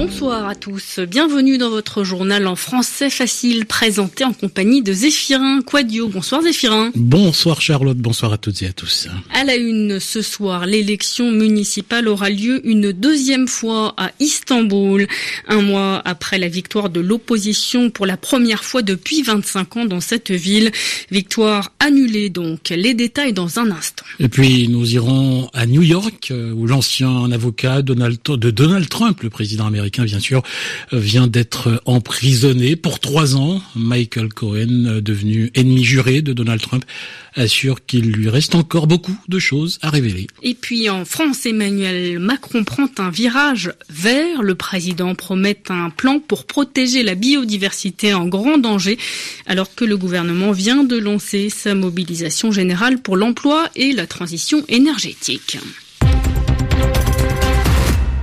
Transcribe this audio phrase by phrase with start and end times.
[0.00, 0.98] Bonsoir à tous.
[1.00, 6.08] Bienvenue dans votre journal en français facile présenté en compagnie de Zéphirin Quadio.
[6.08, 6.90] Bonsoir Zéphirin.
[6.94, 9.08] Bonsoir Charlotte, bonsoir à toutes et à tous.
[9.30, 15.06] À la une ce soir, l'élection municipale aura lieu une deuxième fois à Istanbul,
[15.48, 20.00] un mois après la victoire de l'opposition pour la première fois depuis 25 ans dans
[20.00, 20.72] cette ville.
[21.10, 22.70] Victoire annulée donc.
[22.70, 24.06] Les détails dans un instant.
[24.18, 27.92] Et puis nous irons à New York euh, où l'ancien avocat de
[28.50, 30.42] Donald Trump, le président américain, bien sûr,
[30.92, 33.60] vient d'être emprisonné pour trois ans.
[33.74, 36.84] Michael Cohen, devenu ennemi juré de Donald Trump,
[37.34, 40.26] assure qu'il lui reste encore beaucoup de choses à révéler.
[40.42, 44.42] Et puis en France, Emmanuel Macron prend un virage vert.
[44.42, 48.98] Le président promet un plan pour protéger la biodiversité en grand danger,
[49.46, 54.64] alors que le gouvernement vient de lancer sa mobilisation générale pour l'emploi et la transition
[54.68, 55.58] énergétique.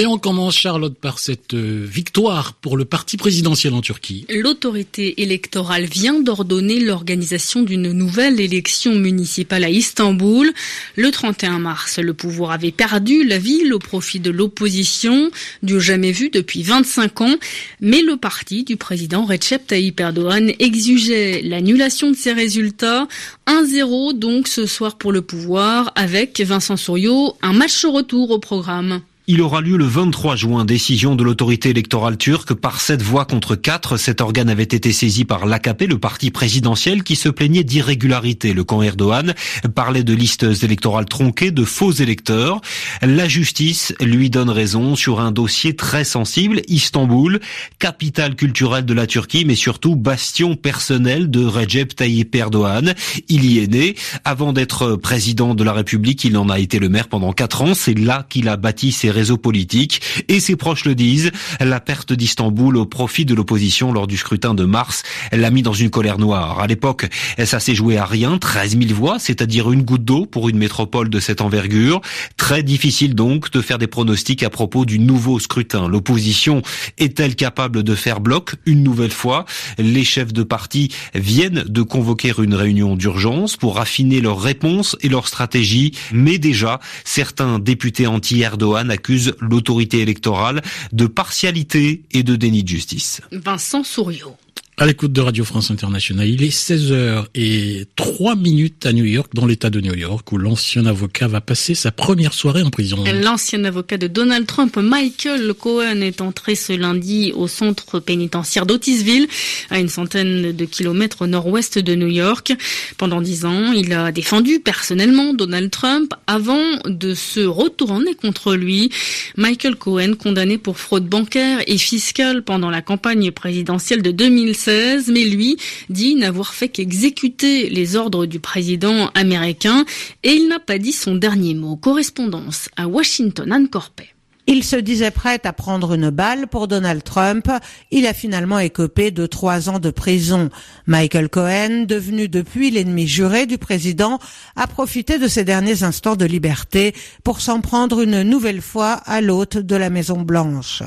[0.00, 4.26] Et on commence, Charlotte, par cette euh, victoire pour le parti présidentiel en Turquie.
[4.28, 10.52] L'autorité électorale vient d'ordonner l'organisation d'une nouvelle élection municipale à Istanbul.
[10.94, 15.32] Le 31 mars, le pouvoir avait perdu la ville au profit de l'opposition,
[15.64, 17.34] du jamais vu depuis 25 ans.
[17.80, 23.08] Mais le parti du président Recep Tayyip Erdogan exigeait l'annulation de ces résultats.
[23.48, 29.00] 1-0 donc ce soir pour le pouvoir avec Vincent Souriau, un match retour au programme.
[29.30, 33.56] Il aura lieu le 23 juin, décision de l'autorité électorale turque par 7 voix contre
[33.56, 33.98] 4.
[33.98, 38.54] Cet organe avait été saisi par l'AKP, le parti présidentiel, qui se plaignait d'irrégularité.
[38.54, 39.34] Le camp Erdogan
[39.74, 42.62] parlait de listes électorales tronquées, de faux électeurs.
[43.02, 46.62] La justice lui donne raison sur un dossier très sensible.
[46.66, 47.38] Istanbul,
[47.78, 52.94] capitale culturelle de la Turquie, mais surtout bastion personnel de Recep Tayyip Erdogan.
[53.28, 53.94] Il y est né.
[54.24, 57.74] Avant d'être président de la République, il en a été le maire pendant 4 ans.
[57.74, 60.00] C'est là qu'il a bâti ses réseaux politiques.
[60.28, 64.54] Et ses proches le disent, la perte d'Istanbul au profit de l'opposition lors du scrutin
[64.54, 65.02] de mars
[65.32, 66.60] l'a mis dans une colère noire.
[66.60, 67.08] À l'époque,
[67.44, 71.10] ça s'est joué à rien, 13 000 voix, c'est-à-dire une goutte d'eau pour une métropole
[71.10, 72.00] de cette envergure.
[72.36, 75.88] Très difficile donc de faire des pronostics à propos du nouveau scrutin.
[75.88, 76.62] L'opposition
[76.98, 79.44] est-elle capable de faire bloc une nouvelle fois?
[79.78, 85.08] Les chefs de parti viennent de convoquer une réunion d'urgence pour affiner leurs réponses et
[85.08, 89.07] leurs stratégies, mais déjà, certains députés anti-Erdogan accusent
[89.40, 93.20] l'autorité électorale de partialité et de déni de justice.
[93.32, 94.36] Vincent Souriau.
[94.80, 99.32] À l'écoute de Radio France Internationale, il est 16h et 3 minutes à New York,
[99.34, 103.02] dans l'état de New York, où l'ancien avocat va passer sa première soirée en prison.
[103.20, 109.26] L'ancien avocat de Donald Trump, Michael Cohen, est entré ce lundi au centre pénitentiaire d'Otisville,
[109.70, 112.52] à une centaine de kilomètres au nord-ouest de New York.
[112.98, 118.90] Pendant dix ans, il a défendu personnellement Donald Trump avant de se retourner contre lui.
[119.36, 124.67] Michael Cohen, condamné pour fraude bancaire et fiscale pendant la campagne présidentielle de 2016,
[125.08, 125.56] mais lui
[125.88, 129.84] dit n'avoir fait qu'exécuter les ordres du président américain
[130.22, 131.76] et il n'a pas dit son dernier mot.
[131.76, 134.08] Correspondance à Washington, Anne Corpet.
[134.50, 137.50] Il se disait prêt à prendre une balle pour Donald Trump.
[137.90, 140.48] Il a finalement écopé de trois ans de prison.
[140.86, 144.18] Michael Cohen, devenu depuis l'ennemi juré du président,
[144.56, 146.94] a profité de ses derniers instants de liberté
[147.24, 150.82] pour s'en prendre une nouvelle fois à l'hôte de la Maison Blanche.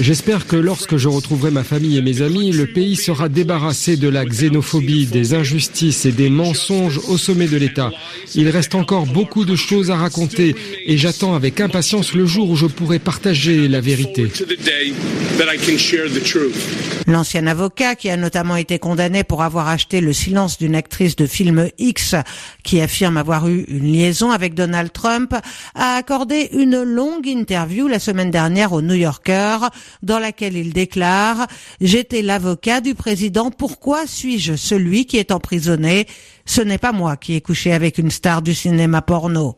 [0.00, 4.08] J'espère que lorsque je retrouverai ma famille et mes amis, le pays sera débarrassé de
[4.08, 7.90] la xénophobie, des injustices et des mensonges au sommet de l'État.
[8.34, 10.53] Il reste encore beaucoup de choses à raconter
[10.86, 14.30] et j'attends avec impatience le jour où je pourrai partager la vérité.
[17.06, 21.26] L'ancien avocat, qui a notamment été condamné pour avoir acheté le silence d'une actrice de
[21.26, 22.14] film X
[22.62, 25.34] qui affirme avoir eu une liaison avec Donald Trump,
[25.74, 29.58] a accordé une longue interview la semaine dernière au New Yorker
[30.02, 31.46] dans laquelle il déclare⁇
[31.80, 36.06] J'étais l'avocat du président, pourquoi suis-je celui qui est emprisonné?
[36.46, 39.56] Ce n'est pas moi qui ai couché avec une star du cinéma porno.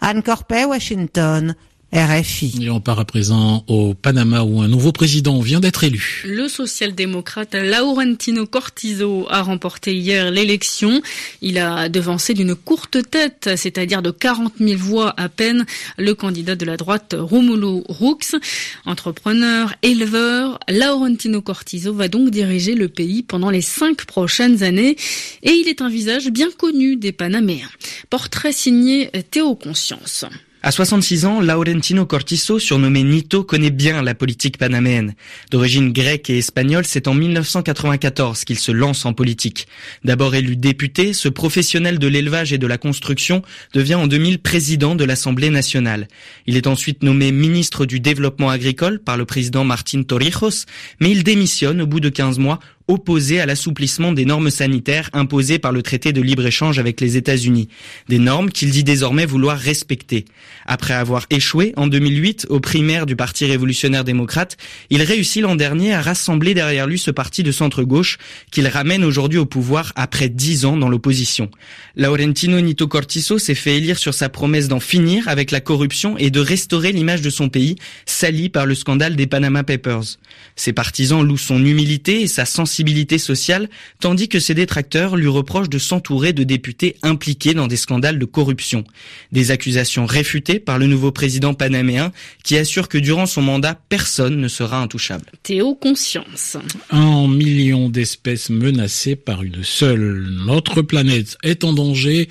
[0.00, 1.54] Anne Corpet, Washington.
[1.92, 2.58] RFI.
[2.60, 6.22] Et on part à présent au Panama où un nouveau président vient d'être élu.
[6.26, 11.00] Le social-démocrate Laurentino Cortizo a remporté hier l'élection.
[11.40, 15.64] Il a devancé d'une courte tête, c'est-à-dire de 40 000 voix à peine,
[15.96, 18.36] le candidat de la droite Romulo Rux.
[18.84, 24.96] Entrepreneur, éleveur, Laurentino Cortizo va donc diriger le pays pendant les cinq prochaines années
[25.42, 27.70] et il est un visage bien connu des Panaméens.
[28.10, 30.26] Portrait signé Théo Conscience.
[30.68, 35.14] À 66 ans, Laurentino Cortizo, surnommé Nito, connaît bien la politique panaméenne.
[35.50, 39.66] D'origine grecque et espagnole, c'est en 1994 qu'il se lance en politique.
[40.04, 43.40] D'abord élu député, ce professionnel de l'élevage et de la construction
[43.72, 46.06] devient en 2000 président de l'Assemblée nationale.
[46.46, 50.66] Il est ensuite nommé ministre du développement agricole par le président Martin Torrijos,
[51.00, 55.58] mais il démissionne au bout de 15 mois opposé à l'assouplissement des normes sanitaires imposées
[55.58, 57.68] par le traité de libre-échange avec les États-Unis,
[58.08, 60.24] des normes qu'il dit désormais vouloir respecter.
[60.64, 64.56] Après avoir échoué en 2008 aux primaires du Parti révolutionnaire démocrate,
[64.88, 68.16] il réussit l'an dernier à rassembler derrière lui ce parti de centre-gauche
[68.50, 71.50] qu'il ramène aujourd'hui au pouvoir après dix ans dans l'opposition.
[71.94, 76.30] Laurentino Nito Cortizo s'est fait élire sur sa promesse d'en finir avec la corruption et
[76.30, 77.76] de restaurer l'image de son pays,
[78.06, 80.16] sali par le scandale des Panama Papers.
[80.56, 82.77] Ses partisans louent son humilité et sa sensibilité
[83.18, 83.68] sociale,
[84.00, 88.24] tandis que ses détracteurs lui reprochent de s'entourer de députés impliqués dans des scandales de
[88.24, 88.84] corruption.
[89.32, 92.12] Des accusations réfutées par le nouveau président panaméen
[92.44, 95.24] qui assure que durant son mandat, personne ne sera intouchable.
[95.42, 96.56] Théo Conscience.
[96.90, 100.26] Un million d'espèces menacées par une seule.
[100.46, 102.28] Notre planète est en danger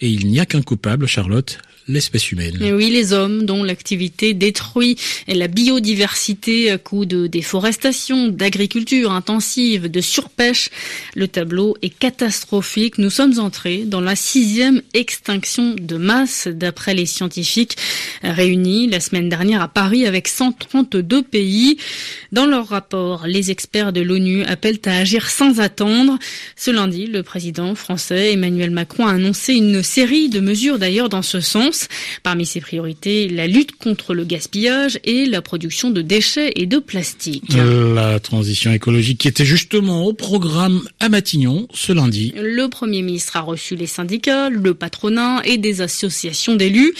[0.00, 1.58] et il n'y a qu'un coupable, Charlotte,
[1.88, 2.58] l'espèce humaine.
[2.60, 4.96] Et oui, les hommes dont l'activité détruit
[5.26, 10.70] la biodiversité à coup de déforestation, d'agriculture intensive, de surpêche.
[11.14, 12.98] Le tableau est catastrophique.
[12.98, 17.76] Nous sommes entrés dans la sixième extinction de masse d'après les scientifiques
[18.22, 21.78] réunis la semaine dernière à Paris avec 132 pays.
[22.32, 26.18] Dans leur rapport, les experts de l'ONU appellent à agir sans attendre.
[26.56, 31.22] Ce lundi, le président français Emmanuel Macron a annoncé une série de mesures d'ailleurs dans
[31.22, 31.88] ce sens.
[32.22, 36.78] Parmi ses priorités, la lutte contre le gaspillage et la production de déchets et de
[36.78, 37.54] plastique.
[37.94, 42.34] La transition écologique qui était justement au programme à Matignon ce lundi.
[42.36, 46.92] Le Premier ministre a reçu les syndicats, le patronat et des associations d'élus,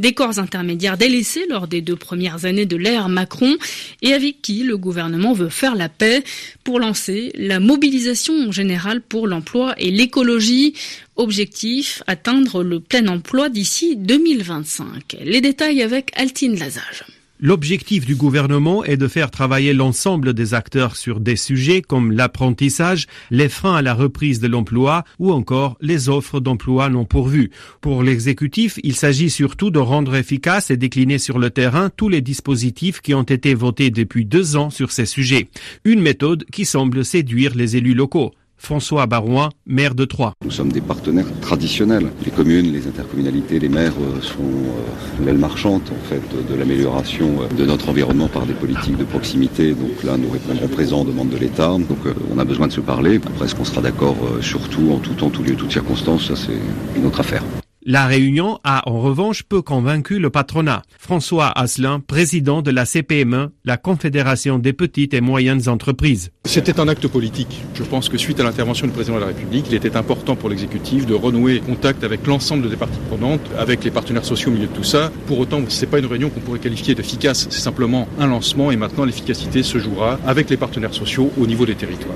[0.00, 3.56] des corps intermédiaires délaissés lors des deux premières années de l'ère Macron
[4.02, 6.24] et avec qui le gouvernement veut faire la paix
[6.64, 10.74] pour lancer la mobilisation générale pour l'emploi et l'écologie.
[11.16, 15.18] Objectif, atteindre le plein emploi d'ici 2025.
[15.22, 17.04] Les détails avec Altine Lazage.
[17.38, 23.08] L'objectif du gouvernement est de faire travailler l'ensemble des acteurs sur des sujets comme l'apprentissage,
[23.30, 27.50] les freins à la reprise de l'emploi ou encore les offres d'emploi non pourvues.
[27.80, 32.20] Pour l'exécutif, il s'agit surtout de rendre efficace et décliner sur le terrain tous les
[32.22, 35.48] dispositifs qui ont été votés depuis deux ans sur ces sujets.
[35.84, 38.32] Une méthode qui semble séduire les élus locaux.
[38.62, 40.34] François Barouin, maire de Troyes.
[40.44, 42.12] Nous sommes des partenaires traditionnels.
[42.24, 47.42] Les communes, les intercommunalités, les maires euh, sont euh, l'aile marchande en fait de l'amélioration
[47.42, 49.72] euh, de notre environnement par des politiques de proximité.
[49.72, 51.70] Donc là, nous répondrons présent aux demandes de l'État.
[51.70, 51.98] Donc
[52.32, 53.16] on a besoin de se parler.
[53.16, 56.36] Après, est-ce qu'on sera d'accord sur tout, en tout temps, tout lieu, toutes circonstances Ça,
[56.36, 57.42] c'est une autre affaire.
[57.84, 60.82] La réunion a en revanche peu convaincu le patronat.
[61.00, 66.30] François Asselin, président de la CPME, la Confédération des petites et moyennes entreprises.
[66.44, 67.60] C'était un acte politique.
[67.74, 70.48] Je pense que suite à l'intervention du président de la République, il était important pour
[70.48, 74.68] l'exécutif de renouer contact avec l'ensemble des parties prenantes, avec les partenaires sociaux au milieu
[74.68, 75.10] de tout ça.
[75.26, 77.48] Pour autant, ce n'est pas une réunion qu'on pourrait qualifier d'efficace.
[77.50, 81.66] C'est simplement un lancement et maintenant l'efficacité se jouera avec les partenaires sociaux au niveau
[81.66, 82.14] des territoires.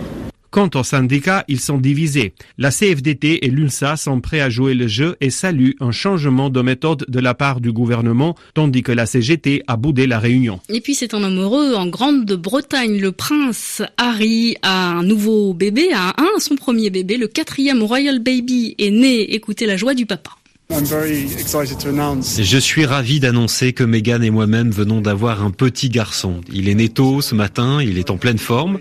[0.56, 2.32] Quant aux syndicats, ils sont divisés.
[2.56, 6.62] La CFDT et l'UNSA sont prêts à jouer le jeu et saluent un changement de
[6.62, 10.60] méthode de la part du gouvernement, tandis que la CGT a boudé la réunion.
[10.70, 12.98] Et puis c'est un homme heureux en Grande-Bretagne.
[12.98, 18.18] Le prince Harry a un nouveau bébé, a un, son premier bébé, le quatrième Royal
[18.18, 19.34] Baby est né.
[19.34, 20.30] Écoutez la joie du papa.
[20.70, 26.40] Je suis ravi d'annoncer que Meghan et moi-même venons d'avoir un petit garçon.
[26.50, 28.78] Il est né tôt ce matin, il est en pleine forme.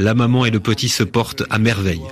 [0.00, 2.06] La maman et le petit se portent à merveille.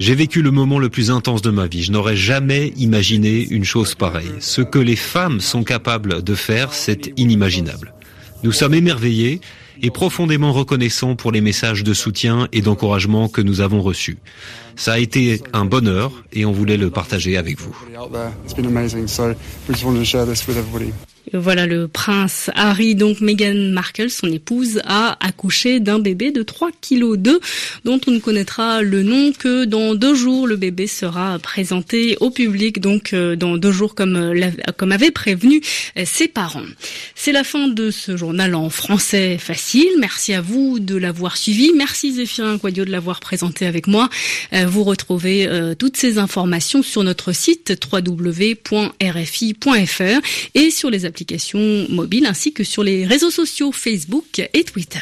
[0.00, 1.84] J'ai vécu le moment le plus intense de ma vie.
[1.84, 4.32] Je n'aurais jamais imaginé une chose pareille.
[4.40, 7.94] Ce que les femmes sont capables de faire, c'est inimaginable.
[8.42, 9.40] Nous sommes émerveillés
[9.80, 14.18] et profondément reconnaissants pour les messages de soutien et d'encouragement que nous avons reçus.
[14.74, 17.76] Ça a été un bonheur et on voulait le partager avec vous.
[21.34, 26.70] Voilà le prince Harry, donc Meghan Markle, son épouse, a accouché d'un bébé de 3
[26.80, 27.40] kg 2
[27.84, 30.46] dont on ne connaîtra le nom que dans deux jours.
[30.46, 35.60] Le bébé sera présenté au public, donc euh, dans deux jours comme, euh, comme prévenu
[35.96, 36.62] euh, ses parents.
[37.14, 39.90] C'est la fin de ce journal en français facile.
[39.98, 41.72] Merci à vous de l'avoir suivi.
[41.76, 44.08] Merci Zéphirin Quadio de l'avoir présenté avec moi.
[44.66, 48.70] Vous retrouvez toutes ces informations sur notre site www.rfi.fr
[50.54, 51.17] et sur les applications
[51.88, 55.00] mobile ainsi que sur les réseaux sociaux Facebook et Twitter.